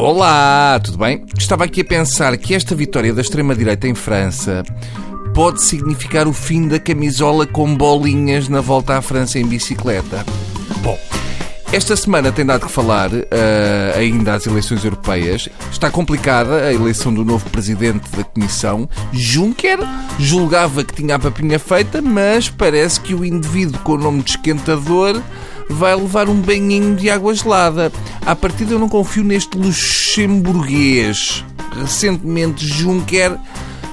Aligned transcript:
Olá, 0.00 0.80
tudo 0.82 0.96
bem? 0.96 1.26
Estava 1.38 1.64
aqui 1.64 1.82
a 1.82 1.84
pensar 1.84 2.34
que 2.38 2.54
esta 2.54 2.74
vitória 2.74 3.12
da 3.12 3.20
extrema-direita 3.20 3.86
em 3.86 3.94
França 3.94 4.62
pode 5.34 5.60
significar 5.60 6.26
o 6.26 6.32
fim 6.32 6.66
da 6.66 6.78
camisola 6.78 7.46
com 7.46 7.76
bolinhas 7.76 8.48
na 8.48 8.62
volta 8.62 8.96
à 8.96 9.02
França 9.02 9.38
em 9.38 9.46
bicicleta. 9.46 10.24
Bom, 10.82 10.98
esta 11.70 11.94
semana 11.96 12.32
tem 12.32 12.46
dado 12.46 12.64
que 12.64 12.72
falar 12.72 13.10
uh, 13.12 13.18
ainda 13.94 14.32
às 14.32 14.46
eleições 14.46 14.82
europeias. 14.82 15.50
Está 15.70 15.90
complicada 15.90 16.68
a 16.68 16.72
eleição 16.72 17.12
do 17.12 17.22
novo 17.22 17.50
presidente 17.50 18.10
da 18.16 18.24
Comissão. 18.24 18.88
Juncker 19.12 19.80
julgava 20.18 20.82
que 20.82 20.94
tinha 20.94 21.16
a 21.16 21.18
papinha 21.18 21.58
feita, 21.58 22.00
mas 22.00 22.48
parece 22.48 22.98
que 23.02 23.14
o 23.14 23.22
indivíduo 23.22 23.78
com 23.80 23.92
o 23.92 23.98
nome 23.98 24.22
de 24.22 24.30
esquentador 24.30 25.20
vai 25.68 25.94
levar 25.94 26.28
um 26.28 26.40
banhinho 26.40 26.96
de 26.96 27.08
água 27.08 27.34
gelada. 27.34 27.92
À 28.26 28.36
partida 28.36 28.74
eu 28.74 28.78
não 28.78 28.88
confio 28.88 29.24
neste 29.24 29.56
luxemburguês. 29.56 31.44
Recentemente 31.74 32.66
Juncker 32.66 33.36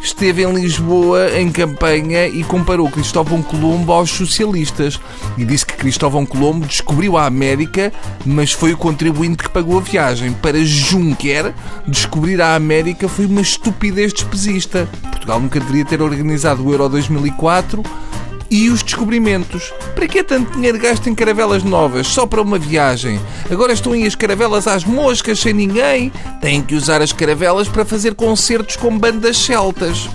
esteve 0.02 0.44
em 0.44 0.54
Lisboa 0.54 1.38
em 1.38 1.52
campanha 1.52 2.28
e 2.28 2.44
comparou 2.44 2.90
Cristóvão 2.90 3.42
Colombo 3.42 3.92
aos 3.92 4.12
socialistas. 4.12 5.00
E 5.38 5.46
disse 5.46 5.66
que 5.66 5.76
Cristóvão 5.76 6.26
Colombo 6.26 6.66
descobriu 6.66 7.18
a 7.18 7.26
América, 7.26 7.92
mas 8.26 8.52
foi 8.52 8.74
o 8.74 8.78
contribuinte 8.78 9.44
que 9.44 9.50
pagou 9.50 9.78
a 9.80 9.82
viagem. 9.82 10.34
Para 10.34 10.64
Juncker, 10.64 11.54
descobrir 11.88 12.42
a 12.42 12.56
América 12.56 13.08
foi 13.08 13.26
uma 13.26 13.42
estupidez 13.42 14.14
despesista. 14.14 14.88
Portugal 15.04 15.40
nunca 15.40 15.60
deveria 15.60 15.86
ter 15.86 16.02
organizado 16.02 16.66
o 16.66 16.72
Euro 16.72 16.90
2004 16.90 17.84
e 18.50 18.70
os 18.70 18.84
descobrimentos. 18.84 19.74
Para 19.96 20.08
que 20.08 20.24
tanto 20.24 20.54
dinheiro 20.54 20.80
gasto 20.80 21.10
em 21.10 21.16
caravelas 21.16 21.64
novas, 21.64 22.08
só 22.08 22.26
para 22.26 22.42
uma 22.42 22.58
viagem? 22.58 23.20
Agora 23.50 23.74
estão 23.74 23.94
aí 23.94 24.06
as 24.06 24.16
caravelas 24.16 24.68
às 24.68 24.84
moscas, 24.84 25.40
sem 25.40 25.54
ninguém. 25.54 26.12
Têm 26.42 26.62
que 26.62 26.76
usar 26.76 27.02
as 27.02 27.12
caravelas 27.12 27.68
para 27.68 27.86
fazer 27.86 28.16
concertos 28.16 28.76
com 28.76 28.98
bandas 28.98 29.38
celtas. 29.38 30.10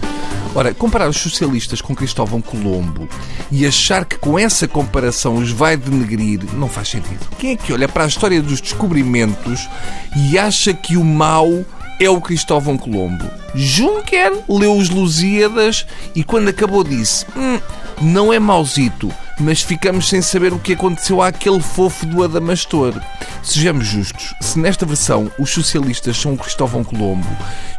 Ora, 0.55 0.75
comparar 0.75 1.09
os 1.09 1.17
socialistas 1.17 1.81
com 1.81 1.95
Cristóvão 1.95 2.43
Colombo 2.43 3.09
e 3.51 3.67
achar 3.67 4.05
que 4.05 4.19
com 4.19 4.39
essa 4.39 4.69
comparação 4.69 5.37
os 5.37 5.51
vai 5.51 5.79
denegrir 5.79 6.41
não 6.55 6.69
faz 6.69 6.89
sentido. 6.89 7.27
Quem 7.39 7.53
é 7.53 7.57
que 7.57 7.73
olha 7.73 7.89
para 7.89 8.05
a 8.05 8.07
história 8.07 8.43
dos 8.43 8.61
descobrimentos 8.61 9.67
e 10.15 10.39
acha 10.39 10.75
que 10.75 10.99
o 10.99 11.05
mal 11.05 11.49
é 11.99 12.11
o 12.11 12.21
Cristóvão 12.21 12.77
Colombo? 12.77 13.25
Juncker 13.55 14.31
leu 14.47 14.77
os 14.77 14.91
Lusíadas 14.91 15.87
e 16.15 16.23
quando 16.23 16.49
acabou 16.49 16.85
disse: 16.85 17.25
hum, 17.35 17.59
não 18.01 18.33
é 18.33 18.39
mauzito, 18.39 19.13
mas 19.41 19.63
ficamos 19.63 20.09
sem 20.09 20.23
saber 20.23 20.53
o 20.53 20.59
que 20.59 20.75
aconteceu 20.75 21.21
àquele 21.21 21.61
fofo 21.61 22.07
do 22.07 22.23
Adamastor. 22.23 22.95
Sejamos 23.43 23.87
justos, 23.87 24.35
se 24.41 24.59
nesta 24.59 24.87
versão 24.87 25.31
os 25.39 25.51
socialistas 25.51 26.17
são 26.17 26.35
o 26.35 26.39
Cristóvão 26.39 26.85
Colombo, 26.85 27.27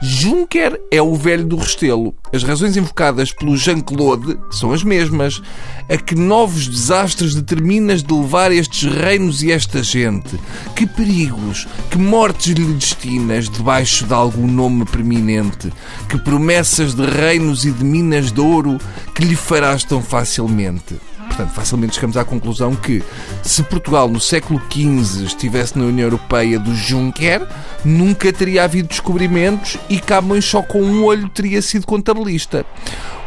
Juncker 0.05 0.77
é 0.91 1.01
o 1.01 1.15
velho 1.15 1.45
do 1.45 1.55
Restelo. 1.55 2.13
As 2.33 2.43
razões 2.43 2.75
invocadas 2.75 3.31
pelo 3.31 3.55
Jean-Claude 3.55 4.37
são 4.51 4.73
as 4.73 4.83
mesmas. 4.83 5.41
A 5.89 5.95
que 5.95 6.13
novos 6.13 6.67
desastres 6.67 7.33
determinas 7.33 8.03
de 8.03 8.13
levar 8.13 8.51
estes 8.51 8.83
reinos 8.91 9.41
e 9.41 9.51
esta 9.51 9.81
gente? 9.81 10.37
Que 10.75 10.85
perigos, 10.85 11.67
que 11.89 11.97
mortes 11.97 12.47
lhe 12.53 12.73
destinas 12.73 13.47
debaixo 13.49 14.05
de 14.05 14.13
algum 14.13 14.45
nome 14.45 14.83
preeminente? 14.83 15.71
Que 16.09 16.17
promessas 16.17 16.93
de 16.93 17.05
reinos 17.05 17.63
e 17.63 17.71
de 17.71 17.83
minas 17.85 18.29
de 18.29 18.41
ouro 18.41 18.77
que 19.13 19.23
lhe 19.23 19.35
farás 19.35 19.83
tão 19.83 20.01
facilmente? 20.01 20.99
Portanto, 21.27 21.53
facilmente 21.53 21.95
chegamos 21.95 22.15
à 22.15 22.23
conclusão 22.23 22.75
que 22.75 23.01
se 23.41 23.63
Portugal 23.63 24.07
no 24.07 24.19
século 24.19 24.61
XV 24.71 25.25
estivesse 25.25 25.77
na 25.77 25.85
União 25.85 26.05
Europeia 26.05 26.59
do 26.59 26.75
Juncker, 26.75 27.41
nunca 27.83 28.31
teria 28.31 28.63
havido 28.63 28.89
descobrimentos 28.89 29.77
e 29.89 29.99
Camões 29.99 30.45
só 30.45 30.61
com 30.61 30.81
um 30.81 31.03
olho 31.03 31.27
teria 31.29 31.61
sido 31.61 31.87
contabilista. 31.87 32.65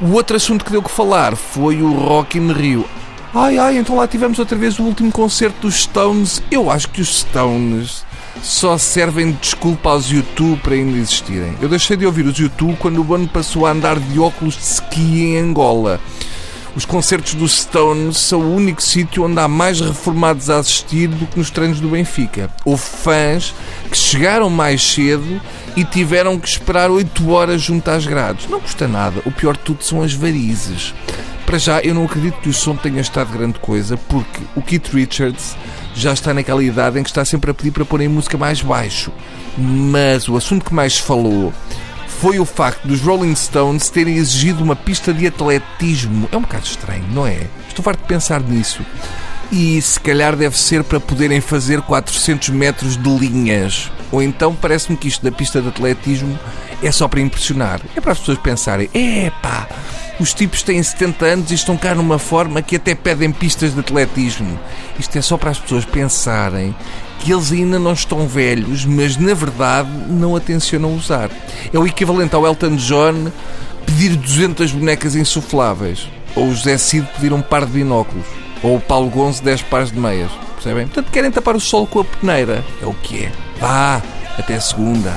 O 0.00 0.12
outro 0.12 0.36
assunto 0.36 0.64
que 0.64 0.70
deu 0.70 0.82
que 0.82 0.90
falar 0.90 1.34
foi 1.34 1.82
o 1.82 1.92
Rock 1.92 2.38
in 2.38 2.52
Rio. 2.52 2.84
Ai 3.34 3.58
ai, 3.58 3.76
então 3.76 3.96
lá 3.96 4.06
tivemos 4.06 4.38
outra 4.38 4.56
vez 4.56 4.78
o 4.78 4.84
último 4.84 5.10
concerto 5.10 5.62
dos 5.62 5.82
Stones. 5.82 6.40
Eu 6.50 6.70
acho 6.70 6.88
que 6.88 7.00
os 7.00 7.20
Stones 7.20 8.04
só 8.46 8.78
servem 8.78 9.32
de 9.32 9.38
desculpa 9.38 9.90
aos 9.90 10.08
YouTube 10.08 10.60
para 10.62 10.74
ainda 10.74 10.96
existirem. 10.96 11.56
Eu 11.60 11.68
deixei 11.68 11.96
de 11.96 12.06
ouvir 12.06 12.24
os 12.24 12.38
YouTube 12.38 12.76
quando 12.78 13.00
o 13.00 13.04
Bono 13.04 13.26
passou 13.26 13.66
a 13.66 13.72
andar 13.72 13.98
de 13.98 14.20
óculos 14.20 14.54
de 14.54 14.62
ski 14.62 15.24
em 15.24 15.38
Angola. 15.38 16.00
Os 16.76 16.84
concertos 16.84 17.34
dos 17.34 17.62
Stones 17.62 18.18
são 18.18 18.40
o 18.40 18.54
único 18.54 18.80
sítio 18.80 19.24
onde 19.24 19.40
há 19.40 19.48
mais 19.48 19.80
reformados 19.80 20.48
a 20.48 20.58
assistir 20.58 21.08
do 21.08 21.26
que 21.26 21.38
nos 21.38 21.50
treinos 21.50 21.80
do 21.80 21.88
Benfica. 21.88 22.48
Houve 22.64 22.82
fãs 22.82 23.52
que 23.90 23.98
chegaram 23.98 24.48
mais 24.48 24.80
cedo 24.80 25.40
e 25.74 25.82
tiveram 25.82 26.38
que 26.38 26.46
esperar 26.46 26.88
8 26.88 27.28
horas 27.28 27.60
junto 27.60 27.90
às 27.90 28.06
grades. 28.06 28.48
Não 28.48 28.60
custa 28.60 28.86
nada, 28.86 29.22
o 29.24 29.32
pior 29.32 29.56
de 29.56 29.64
tudo 29.64 29.82
são 29.82 30.02
as 30.02 30.12
varizes. 30.12 30.94
Para 31.44 31.58
já, 31.58 31.80
eu 31.80 31.94
não 31.94 32.04
acredito 32.04 32.40
que 32.40 32.48
o 32.48 32.54
som 32.54 32.76
tenha 32.76 33.00
estado 33.00 33.32
grande 33.32 33.58
coisa, 33.58 33.96
porque 33.96 34.40
o 34.54 34.62
Keith 34.62 34.88
Richards 34.92 35.56
já 35.96 36.12
está 36.12 36.34
naquela 36.34 36.62
idade 36.62 36.98
em 36.98 37.02
que 37.02 37.08
está 37.08 37.24
sempre 37.24 37.50
a 37.50 37.54
pedir 37.54 37.70
para 37.70 37.84
pôr 37.84 38.02
em 38.02 38.08
música 38.08 38.36
mais 38.36 38.60
baixo. 38.60 39.10
Mas 39.56 40.28
o 40.28 40.36
assunto 40.36 40.64
que 40.64 40.74
mais 40.74 40.98
falou 40.98 41.52
foi 42.06 42.38
o 42.38 42.44
facto 42.44 42.86
dos 42.86 43.00
Rolling 43.00 43.34
Stones 43.34 43.88
terem 43.90 44.16
exigido 44.16 44.62
uma 44.62 44.76
pista 44.76 45.12
de 45.12 45.26
atletismo. 45.26 46.28
É 46.30 46.36
um 46.36 46.42
bocado 46.42 46.64
estranho, 46.64 47.04
não 47.12 47.26
é? 47.26 47.46
Estou 47.68 47.82
farto 47.82 48.00
de 48.00 48.06
pensar 48.06 48.40
nisso. 48.40 48.82
E 49.50 49.80
se 49.80 50.00
calhar 50.00 50.34
deve 50.34 50.58
ser 50.58 50.82
para 50.82 50.98
poderem 50.98 51.40
fazer 51.40 51.80
400 51.82 52.48
metros 52.50 52.96
de 52.96 53.08
linhas. 53.08 53.90
Ou 54.10 54.22
então 54.22 54.54
parece-me 54.54 54.96
que 54.96 55.08
isto 55.08 55.24
da 55.24 55.30
pista 55.30 55.60
de 55.60 55.68
atletismo 55.68 56.38
é 56.82 56.90
só 56.90 57.08
para 57.08 57.20
impressionar. 57.20 57.80
É 57.94 58.00
para 58.00 58.12
as 58.12 58.18
pessoas 58.18 58.38
pensarem: 58.38 58.88
epá, 58.92 59.68
os 60.18 60.32
tipos 60.32 60.62
têm 60.62 60.82
70 60.82 61.24
anos 61.24 61.50
e 61.50 61.54
estão 61.54 61.76
cá 61.76 61.94
numa 61.94 62.18
forma 62.18 62.62
que 62.62 62.76
até 62.76 62.94
pedem 62.94 63.30
pistas 63.30 63.74
de 63.74 63.80
atletismo. 63.80 64.58
Isto 64.98 65.18
é 65.18 65.22
só 65.22 65.36
para 65.36 65.50
as 65.50 65.58
pessoas 65.58 65.84
pensarem 65.84 66.74
que 67.20 67.32
eles 67.32 67.52
ainda 67.52 67.78
não 67.78 67.92
estão 67.92 68.26
velhos, 68.26 68.84
mas 68.84 69.16
na 69.16 69.34
verdade 69.34 69.90
não 70.08 70.36
atencionam 70.36 70.94
usar. 70.94 71.30
É 71.72 71.78
o 71.78 71.86
equivalente 71.86 72.34
ao 72.34 72.46
Elton 72.46 72.76
John 72.76 73.30
pedir 73.84 74.16
200 74.16 74.72
bonecas 74.72 75.14
insufláveis, 75.14 76.08
ou 76.34 76.48
o 76.48 76.54
José 76.54 76.76
Cid 76.76 77.06
pedir 77.14 77.32
um 77.32 77.40
par 77.40 77.64
de 77.64 77.72
binóculos, 77.72 78.26
ou 78.62 78.76
o 78.76 78.80
Paulo 78.80 79.08
Gonzo 79.10 79.42
10 79.42 79.62
pares 79.62 79.92
de 79.92 79.98
meias. 79.98 80.30
Percebem? 80.54 80.86
Portanto, 80.86 81.10
querem 81.12 81.30
tapar 81.30 81.54
o 81.54 81.60
sol 81.60 81.86
com 81.86 82.00
a 82.00 82.04
peneira. 82.04 82.64
É 82.82 82.86
o 82.86 82.94
que 82.94 83.24
é. 83.24 83.32
Vá, 83.60 84.02
até 84.38 84.58
segunda. 84.58 85.14